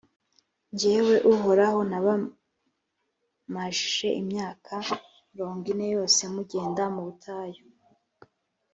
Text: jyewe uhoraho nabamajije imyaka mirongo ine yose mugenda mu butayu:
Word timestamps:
jyewe 0.79 1.15
uhoraho 1.33 1.79
nabamajije 1.89 4.07
imyaka 4.21 4.73
mirongo 5.31 5.63
ine 5.73 5.87
yose 5.95 6.21
mugenda 6.33 6.83
mu 6.93 7.01
butayu: 7.07 7.63